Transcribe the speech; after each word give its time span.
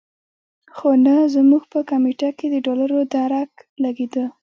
خو 0.75 0.89
نه 1.05 1.15
زموږ 1.35 1.63
په 1.73 1.79
کمېټه 1.89 2.29
کې 2.37 2.47
د 2.53 2.55
ډالرو 2.65 2.99
درک 3.13 3.51
لګېدو. 3.83 4.25